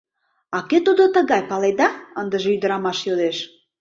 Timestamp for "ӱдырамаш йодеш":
2.55-3.37